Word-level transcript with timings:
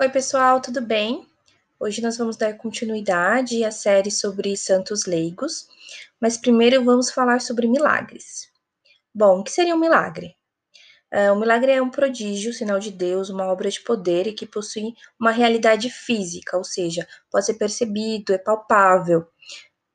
Oi, 0.00 0.08
pessoal, 0.08 0.62
tudo 0.62 0.80
bem? 0.80 1.26
Hoje 1.78 2.00
nós 2.00 2.16
vamos 2.16 2.34
dar 2.34 2.56
continuidade 2.56 3.62
à 3.62 3.70
série 3.70 4.10
sobre 4.10 4.56
santos 4.56 5.04
leigos, 5.04 5.68
mas 6.18 6.38
primeiro 6.38 6.82
vamos 6.82 7.10
falar 7.10 7.42
sobre 7.42 7.68
milagres. 7.68 8.50
Bom, 9.14 9.40
o 9.40 9.44
que 9.44 9.52
seria 9.52 9.74
um 9.74 9.78
milagre? 9.78 10.34
Uh, 11.12 11.34
o 11.34 11.38
milagre 11.38 11.72
é 11.72 11.82
um 11.82 11.90
prodígio, 11.90 12.50
sinal 12.54 12.78
de 12.78 12.90
Deus, 12.90 13.28
uma 13.28 13.44
obra 13.52 13.68
de 13.68 13.78
poder 13.82 14.26
e 14.26 14.32
que 14.32 14.46
possui 14.46 14.94
uma 15.20 15.32
realidade 15.32 15.90
física, 15.90 16.56
ou 16.56 16.64
seja, 16.64 17.06
pode 17.30 17.44
ser 17.44 17.54
percebido, 17.58 18.32
é 18.32 18.38
palpável. 18.38 19.26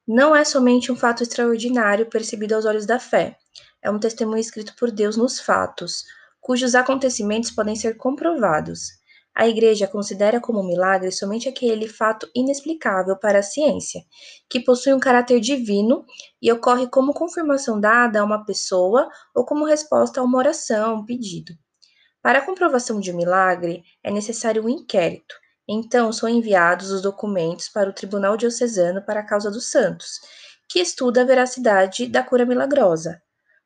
Não 0.08 0.36
é 0.36 0.44
somente 0.46 0.92
um 0.92 0.96
fato 0.96 1.24
extraordinário 1.24 2.06
percebido 2.06 2.54
aos 2.54 2.66
olhos 2.66 2.86
da 2.86 3.00
fé, 3.00 3.40
é 3.82 3.90
um 3.90 3.98
testemunho 3.98 4.38
escrito 4.38 4.76
por 4.76 4.92
Deus 4.92 5.18
nos 5.18 5.40
fatos, 5.40 6.06
cujos 6.40 6.76
acontecimentos 6.76 7.50
podem 7.50 7.76
ser 7.76 7.98
comprovados. 7.98 9.04
A 9.38 9.50
Igreja 9.50 9.86
considera 9.86 10.40
como 10.40 10.64
milagre 10.64 11.12
somente 11.12 11.50
aquele 11.50 11.90
fato 11.90 12.30
inexplicável 12.34 13.18
para 13.18 13.40
a 13.40 13.44
ciência, 13.44 14.02
que 14.50 14.62
possui 14.62 14.94
um 14.94 15.00
caráter 15.00 15.42
divino 15.42 16.06
e 16.42 16.50
ocorre 16.50 16.88
como 16.88 17.14
confirmação 17.14 17.78
dada 17.78 18.22
a 18.22 18.24
uma 18.24 18.46
pessoa 18.46 19.10
ou 19.36 19.46
como 19.46 19.66
resposta 19.66 20.22
a 20.22 20.24
uma 20.24 20.38
oração, 20.38 21.00
um 21.00 21.06
pedido. 21.06 21.54
Para 22.22 22.40
a 22.40 22.46
comprovação 22.46 23.02
de 23.02 23.12
um 23.12 23.18
milagre, 23.18 23.84
é 24.02 24.10
necessário 24.10 24.64
um 24.64 24.70
inquérito. 24.70 25.36
Então, 25.68 26.14
são 26.14 26.30
enviados 26.30 26.90
os 26.90 27.02
documentos 27.02 27.68
para 27.68 27.90
o 27.90 27.94
Tribunal 27.94 28.38
Diocesano 28.38 29.04
para 29.06 29.20
a 29.20 29.26
Causa 29.26 29.52
dos 29.52 29.70
Santos, 29.70 30.22
que 30.70 30.80
estuda 30.80 31.22
a 31.22 31.26
veracidade 31.26 32.08
da 32.08 32.24
cura 32.24 32.46
milagrosa. 32.46 33.22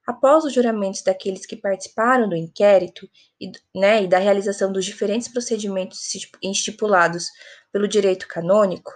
Após 0.09 0.43
os 0.43 0.51
juramentos 0.51 1.03
daqueles 1.03 1.45
que 1.45 1.55
participaram 1.55 2.27
do 2.27 2.35
inquérito 2.35 3.07
e, 3.39 3.51
né, 3.75 4.01
e 4.01 4.07
da 4.07 4.17
realização 4.17 4.73
dos 4.73 4.83
diferentes 4.83 5.27
procedimentos 5.27 5.99
estipulados 6.41 7.27
pelo 7.71 7.87
direito 7.87 8.27
canônico, 8.27 8.91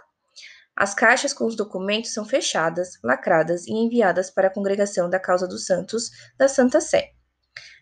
as 0.75 0.95
caixas 0.95 1.31
com 1.31 1.45
os 1.45 1.55
documentos 1.55 2.11
são 2.11 2.25
fechadas, 2.25 2.97
lacradas 3.03 3.67
e 3.67 3.73
enviadas 3.73 4.31
para 4.31 4.47
a 4.47 4.51
congregação 4.51 5.07
da 5.07 5.19
Causa 5.19 5.47
dos 5.47 5.67
Santos 5.67 6.09
da 6.35 6.47
Santa 6.47 6.81
Sé. 6.81 7.11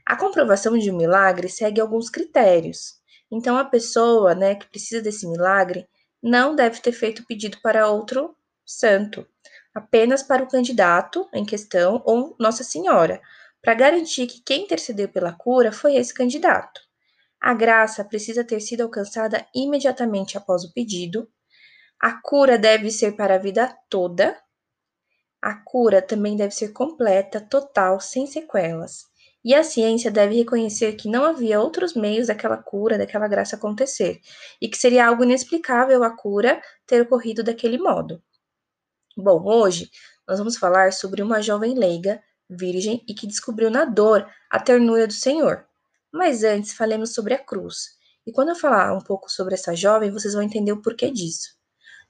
A 0.06 0.18
comprovação 0.18 0.78
de 0.78 0.92
um 0.92 0.98
milagre 0.98 1.48
segue 1.48 1.80
alguns 1.80 2.10
critérios. 2.10 2.96
Então, 3.32 3.58
a 3.58 3.64
pessoa 3.64 4.36
né, 4.36 4.56
que 4.56 4.68
precisa 4.68 5.02
desse 5.02 5.26
milagre 5.26 5.88
não 6.22 6.54
deve 6.54 6.82
ter 6.82 6.92
feito 6.92 7.26
pedido 7.26 7.60
para 7.64 7.88
outro 7.88 8.36
santo, 8.66 9.26
apenas 9.74 10.22
para 10.22 10.44
o 10.44 10.48
candidato 10.48 11.28
em 11.34 11.46
questão 11.46 12.02
ou 12.06 12.36
Nossa 12.40 12.64
Senhora, 12.64 13.22
para 13.62 13.74
garantir 13.74 14.28
que 14.28 14.42
quem 14.44 14.64
intercedeu 14.64 15.08
pela 15.08 15.34
cura 15.34 15.72
foi 15.72 15.96
esse 15.96 16.14
candidato. 16.14 16.82
A 17.40 17.54
graça 17.54 18.04
precisa 18.04 18.44
ter 18.44 18.60
sido 18.60 18.82
alcançada 18.82 19.46
imediatamente 19.56 20.38
após 20.38 20.64
o 20.64 20.74
pedido. 20.74 21.28
A 22.00 22.22
cura 22.22 22.58
deve 22.58 22.92
ser 22.92 23.16
para 23.16 23.36
a 23.36 23.40
vida 23.40 23.76
toda. 23.90 24.38
A 25.42 25.56
cura 25.56 26.02
também 26.02 26.36
deve 26.36 26.54
ser 26.54 26.70
completa, 26.70 27.42
total, 27.42 28.00
sem 28.00 28.28
sequelas. 28.28 29.10
E 29.44 29.56
a 29.56 29.64
ciência 29.64 30.12
deve 30.12 30.36
reconhecer 30.36 30.94
que 30.94 31.10
não 31.10 31.26
havia 31.26 31.60
outros 31.60 31.96
meios 31.96 32.28
daquela 32.28 32.58
cura, 32.58 32.96
daquela 32.96 33.28
graça 33.28 33.56
acontecer, 33.56 34.22
e 34.62 34.70
que 34.70 34.78
seria 34.78 35.08
algo 35.08 35.24
inexplicável 35.24 36.04
a 36.04 36.16
cura 36.16 36.62
ter 36.86 37.02
ocorrido 37.02 37.44
daquele 37.44 37.80
modo. 37.80 38.22
Bom, 39.18 39.44
hoje 39.46 39.90
nós 40.26 40.40
vamos 40.40 40.56
falar 40.56 40.94
sobre 40.94 41.22
uma 41.22 41.42
jovem 41.42 41.78
leiga, 41.78 42.24
virgem 42.50 43.04
e 43.08 43.14
que 43.14 43.28
descobriu 43.28 43.70
na 43.70 43.84
dor 43.84 44.26
a 44.50 44.58
ternura 44.58 45.06
do 45.06 45.14
Senhor. 45.14 45.66
Mas 46.14 46.44
antes, 46.44 46.74
falemos 46.74 47.14
sobre 47.14 47.34
a 47.34 47.38
cruz. 47.38 47.90
E 48.26 48.32
quando 48.32 48.50
eu 48.50 48.56
falar 48.56 48.94
um 48.94 49.02
pouco 49.02 49.30
sobre 49.30 49.54
essa 49.54 49.76
jovem, 49.76 50.12
vocês 50.12 50.34
vão 50.34 50.44
entender 50.44 50.72
o 50.72 50.82
porquê 50.82 51.12
disso. 51.12 51.50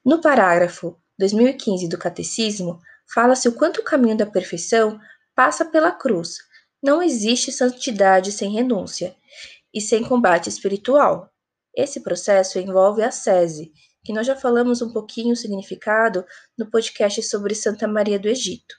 No 0.06 0.22
parágrafo 0.22 0.96
2015 1.18 1.88
do 1.88 1.98
Catecismo, 1.98 2.80
fala-se 3.12 3.48
o 3.48 3.54
quanto 3.54 3.82
o 3.82 3.84
caminho 3.84 4.18
da 4.18 4.26
perfeição 4.26 5.00
passa 5.36 5.66
pela 5.66 5.92
cruz. 5.92 6.38
Não 6.84 7.02
existe 7.02 7.52
santidade 7.52 8.32
sem 8.32 8.52
renúncia 8.52 9.16
e 9.74 9.82
sem 9.82 10.04
combate 10.04 10.50
espiritual. 10.50 11.32
Esse 11.76 12.02
processo 12.02 12.60
envolve 12.60 13.02
a 13.02 13.10
sese, 13.10 13.72
que 14.04 14.14
nós 14.14 14.26
já 14.26 14.36
falamos 14.36 14.82
um 14.82 14.92
pouquinho 14.92 15.34
o 15.34 15.36
significado 15.36 16.26
no 16.58 16.70
podcast 16.70 17.22
sobre 17.24 17.54
Santa 17.54 17.88
Maria 17.88 18.20
do 18.20 18.28
Egito. 18.28 18.76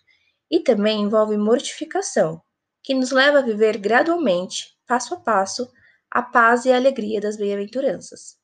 E 0.51 0.61
também 0.61 1.01
envolve 1.01 1.37
mortificação, 1.37 2.41
que 2.83 2.95
nos 2.95 3.11
leva 3.11 3.39
a 3.39 3.43
viver 3.43 3.79
gradualmente, 3.79 4.77
passo 4.87 5.15
a 5.15 5.21
passo, 5.21 5.71
a 6.11 6.23
paz 6.23 6.65
e 6.65 6.73
a 6.73 6.77
alegria 6.77 7.21
das 7.21 7.37
bem-aventuranças. 7.37 8.37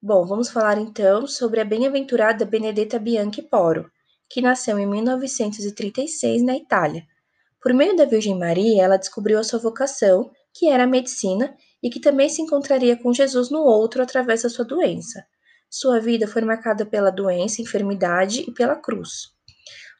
Bom, 0.00 0.24
vamos 0.24 0.48
falar 0.48 0.78
então 0.78 1.26
sobre 1.26 1.60
a 1.60 1.64
bem-aventurada 1.64 2.44
Benedetta 2.44 2.98
Bianchi 2.98 3.42
Poro, 3.42 3.90
que 4.30 4.40
nasceu 4.40 4.78
em 4.78 4.86
1936 4.86 6.42
na 6.42 6.56
Itália. 6.56 7.04
Por 7.60 7.74
meio 7.74 7.96
da 7.96 8.04
Virgem 8.04 8.38
Maria, 8.38 8.84
ela 8.84 8.96
descobriu 8.96 9.38
a 9.38 9.44
sua 9.44 9.58
vocação, 9.58 10.30
que 10.54 10.68
era 10.68 10.84
a 10.84 10.86
medicina, 10.86 11.56
e 11.82 11.90
que 11.90 12.00
também 12.00 12.28
se 12.28 12.42
encontraria 12.42 12.96
com 12.96 13.12
Jesus 13.12 13.50
no 13.50 13.60
outro 13.60 14.02
através 14.02 14.42
da 14.42 14.48
sua 14.48 14.64
doença. 14.64 15.24
Sua 15.70 16.00
vida 16.00 16.26
foi 16.26 16.42
marcada 16.42 16.86
pela 16.86 17.10
doença, 17.10 17.60
enfermidade 17.60 18.44
e 18.48 18.52
pela 18.52 18.74
cruz. 18.74 19.28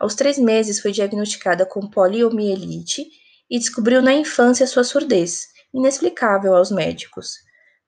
Aos 0.00 0.14
três 0.14 0.38
meses 0.38 0.80
foi 0.80 0.92
diagnosticada 0.92 1.66
com 1.66 1.90
poliomielite 1.90 3.06
e 3.50 3.58
descobriu 3.58 4.00
na 4.00 4.14
infância 4.14 4.66
sua 4.66 4.84
surdez, 4.84 5.48
inexplicável 5.74 6.54
aos 6.54 6.70
médicos. 6.70 7.34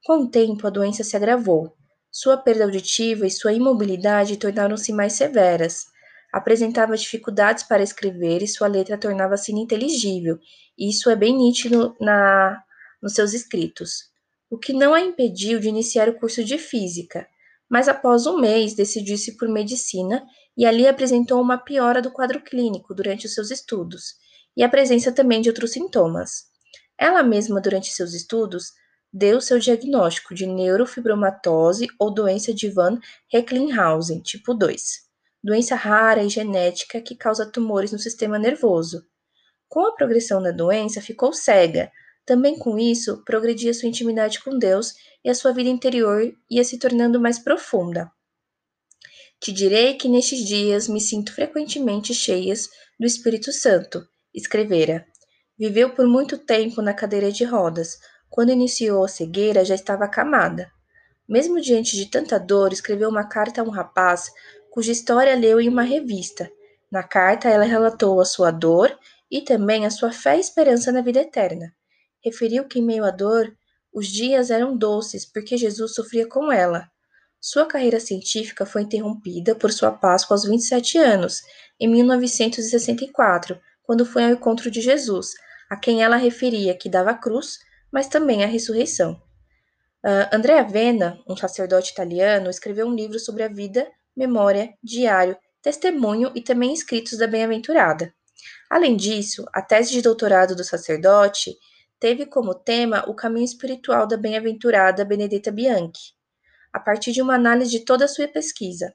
Com 0.04 0.24
o 0.24 0.30
tempo, 0.30 0.66
a 0.66 0.70
doença 0.70 1.04
se 1.04 1.16
agravou. 1.16 1.74
Sua 2.10 2.36
perda 2.36 2.64
auditiva 2.64 3.26
e 3.26 3.30
sua 3.30 3.52
imobilidade 3.52 4.36
tornaram-se 4.36 4.92
mais 4.92 5.14
severas. 5.14 5.86
Apresentava 6.32 6.96
dificuldades 6.96 7.62
para 7.64 7.82
escrever 7.82 8.42
e 8.42 8.48
sua 8.48 8.66
letra 8.66 8.98
tornava-se 8.98 9.52
ininteligível, 9.52 10.38
e 10.76 10.90
isso 10.90 11.08
é 11.10 11.16
bem 11.16 11.36
nítido 11.36 11.96
na, 12.00 12.62
nos 13.02 13.14
seus 13.14 13.32
escritos. 13.32 14.10
O 14.50 14.58
que 14.58 14.72
não 14.72 14.92
a 14.92 15.00
impediu 15.00 15.60
de 15.60 15.68
iniciar 15.68 16.08
o 16.08 16.18
curso 16.18 16.44
de 16.44 16.58
física, 16.58 17.26
mas 17.70 17.86
após 17.86 18.26
um 18.26 18.40
mês 18.40 18.74
decidiu-se 18.74 19.36
por 19.36 19.48
medicina 19.48 20.26
e 20.56 20.66
ali 20.66 20.88
apresentou 20.88 21.40
uma 21.40 21.56
piora 21.56 22.02
do 22.02 22.10
quadro 22.10 22.42
clínico 22.42 22.92
durante 22.92 23.26
os 23.26 23.34
seus 23.34 23.50
estudos 23.50 24.14
e 24.56 24.64
a 24.64 24.68
presença 24.68 25.12
também 25.12 25.40
de 25.40 25.48
outros 25.48 25.72
sintomas. 25.72 26.46
Ela 26.98 27.22
mesma, 27.22 27.60
durante 27.60 27.92
seus 27.92 28.12
estudos, 28.12 28.72
deu 29.12 29.40
seu 29.40 29.58
diagnóstico 29.58 30.34
de 30.34 30.46
neurofibromatose 30.46 31.86
ou 31.98 32.12
doença 32.12 32.52
de 32.52 32.68
Van 32.68 32.98
Recklinghausen, 33.32 34.20
tipo 34.20 34.52
2, 34.52 34.82
doença 35.42 35.74
rara 35.74 36.22
e 36.22 36.28
genética 36.28 37.00
que 37.00 37.16
causa 37.16 37.50
tumores 37.50 37.92
no 37.92 37.98
sistema 37.98 38.38
nervoso. 38.38 39.04
Com 39.68 39.86
a 39.86 39.94
progressão 39.94 40.42
da 40.42 40.50
doença, 40.50 41.00
ficou 41.00 41.32
cega. 41.32 41.90
Também 42.30 42.56
com 42.56 42.78
isso, 42.78 43.24
progredia 43.24 43.74
sua 43.74 43.88
intimidade 43.88 44.38
com 44.38 44.56
Deus 44.56 44.94
e 45.24 45.28
a 45.28 45.34
sua 45.34 45.52
vida 45.52 45.68
interior 45.68 46.32
ia 46.48 46.62
se 46.62 46.78
tornando 46.78 47.20
mais 47.20 47.40
profunda. 47.40 48.08
Te 49.40 49.50
direi 49.50 49.94
que 49.94 50.08
nestes 50.08 50.46
dias 50.46 50.86
me 50.86 51.00
sinto 51.00 51.34
frequentemente 51.34 52.14
cheias 52.14 52.68
do 53.00 53.04
Espírito 53.04 53.50
Santo, 53.52 54.06
escrevera. 54.32 55.04
Viveu 55.58 55.90
por 55.92 56.06
muito 56.06 56.38
tempo 56.38 56.80
na 56.80 56.94
cadeira 56.94 57.32
de 57.32 57.42
rodas. 57.42 57.98
Quando 58.28 58.52
iniciou 58.52 59.04
a 59.04 59.08
cegueira, 59.08 59.64
já 59.64 59.74
estava 59.74 60.04
acamada. 60.04 60.70
Mesmo 61.28 61.60
diante 61.60 61.96
de 61.96 62.06
tanta 62.06 62.38
dor, 62.38 62.72
escreveu 62.72 63.08
uma 63.08 63.28
carta 63.28 63.60
a 63.60 63.64
um 63.64 63.70
rapaz 63.70 64.30
cuja 64.70 64.92
história 64.92 65.34
leu 65.34 65.60
em 65.60 65.68
uma 65.68 65.82
revista. 65.82 66.48
Na 66.92 67.02
carta, 67.02 67.48
ela 67.48 67.64
relatou 67.64 68.20
a 68.20 68.24
sua 68.24 68.52
dor 68.52 68.96
e 69.28 69.40
também 69.40 69.84
a 69.84 69.90
sua 69.90 70.12
fé 70.12 70.36
e 70.36 70.40
esperança 70.40 70.92
na 70.92 71.00
vida 71.00 71.18
eterna. 71.18 71.74
Referiu 72.24 72.64
que, 72.64 72.78
em 72.78 72.82
meio 72.82 73.04
à 73.04 73.10
dor, 73.10 73.54
os 73.92 74.06
dias 74.06 74.50
eram 74.50 74.76
doces 74.76 75.24
porque 75.24 75.56
Jesus 75.56 75.94
sofria 75.94 76.26
com 76.26 76.52
ela. 76.52 76.88
Sua 77.40 77.64
carreira 77.64 77.98
científica 77.98 78.66
foi 78.66 78.82
interrompida 78.82 79.54
por 79.54 79.72
sua 79.72 79.90
Páscoa 79.90 80.34
aos 80.34 80.44
27 80.44 80.98
anos, 80.98 81.40
em 81.80 81.88
1964, 81.88 83.58
quando 83.82 84.04
foi 84.04 84.24
ao 84.24 84.30
encontro 84.30 84.70
de 84.70 84.80
Jesus, 84.80 85.32
a 85.70 85.76
quem 85.76 86.02
ela 86.02 86.16
referia 86.16 86.76
que 86.76 86.90
dava 86.90 87.10
a 87.10 87.18
cruz, 87.18 87.58
mas 87.90 88.08
também 88.08 88.44
a 88.44 88.46
ressurreição. 88.46 89.14
Uh, 90.04 90.28
Andrea 90.32 90.60
Avena, 90.60 91.18
um 91.26 91.36
sacerdote 91.36 91.92
italiano, 91.92 92.50
escreveu 92.50 92.86
um 92.86 92.94
livro 92.94 93.18
sobre 93.18 93.42
a 93.42 93.48
vida, 93.48 93.90
memória, 94.14 94.74
diário, 94.82 95.36
testemunho 95.62 96.30
e 96.34 96.42
também 96.42 96.72
escritos 96.72 97.18
da 97.18 97.26
bem-aventurada. 97.26 98.12
Além 98.68 98.96
disso, 98.96 99.44
a 99.52 99.60
tese 99.60 99.92
de 99.92 100.02
doutorado 100.02 100.54
do 100.54 100.64
sacerdote 100.64 101.54
teve 102.00 102.26
como 102.26 102.54
tema 102.54 103.04
o 103.06 103.14
caminho 103.14 103.44
espiritual 103.44 104.06
da 104.08 104.16
bem-aventurada 104.16 105.04
Benedetta 105.04 105.52
Bianchi, 105.52 106.14
a 106.72 106.80
partir 106.80 107.12
de 107.12 107.20
uma 107.22 107.34
análise 107.34 107.70
de 107.70 107.84
toda 107.84 108.06
a 108.06 108.08
sua 108.08 108.26
pesquisa. 108.26 108.94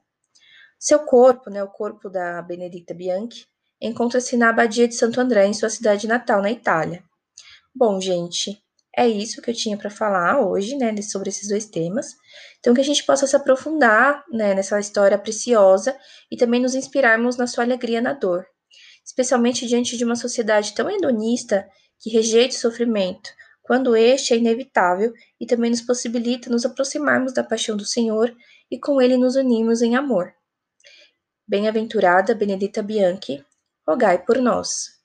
Seu 0.80 1.00
corpo, 1.00 1.50
né, 1.50 1.64
o 1.64 1.68
corpo 1.70 2.10
da 2.10 2.42
Benedetta 2.42 2.94
Bianchi, 2.94 3.46
encontra-se 3.80 4.36
na 4.36 4.50
Abadia 4.50 4.88
de 4.88 4.96
Santo 4.96 5.22
André, 5.22 5.46
em 5.46 5.54
sua 5.54 5.70
cidade 5.70 6.08
natal, 6.08 6.42
na 6.42 6.52
Itália. 6.52 7.04
Bom, 7.74 8.02
gente, 8.02 8.62
É 8.98 9.06
isso 9.08 9.42
que 9.42 9.52
eu 9.52 9.54
tinha 9.54 9.78
para 9.78 9.90
falar 9.90 10.40
hoje, 10.40 10.78
né, 10.78 10.96
sobre 11.02 11.30
esses 11.30 11.50
dois 11.50 11.66
temas. 11.66 12.16
Então, 12.60 12.74
que 12.74 12.80
a 12.80 12.84
gente 12.84 13.04
possa 13.04 13.28
se 13.28 13.36
aprofundar 13.36 14.24
né, 14.32 14.54
nessa 14.54 14.80
história 14.80 15.18
preciosa 15.18 15.98
e 16.32 16.38
também 16.38 16.62
nos 16.62 16.76
inspirarmos 16.76 17.36
na 17.36 17.46
sua 17.46 17.66
alegria 17.66 18.02
na 18.02 18.14
dor, 18.14 18.46
especialmente 19.06 19.68
diante 19.68 19.98
de 19.98 20.06
uma 20.06 20.16
sociedade 20.16 20.74
tão 20.74 20.90
hedonista 20.90 21.68
que 22.00 22.10
rejeita 22.10 22.56
o 22.56 22.60
sofrimento, 22.60 23.30
quando 23.62 23.96
este 23.96 24.34
é 24.34 24.38
inevitável 24.38 25.12
e 25.40 25.46
também 25.46 25.72
nos 25.72 25.82
possibilita 25.82 26.50
nos 26.50 26.66
aproximarmos 26.66 27.34
da 27.34 27.44
paixão 27.44 27.76
do 27.76 27.86
Senhor 27.86 28.36
e 28.70 28.80
com 28.80 29.02
ele 29.02 29.18
nos 29.18 29.36
unirmos 29.36 29.82
em 29.82 29.96
amor. 29.96 30.34
Bem-aventurada 31.48 32.36
Benedita 32.36 32.82
Bianchi, 32.84 33.44
rogai 33.88 34.24
por 34.24 34.38
nós. 34.38 34.96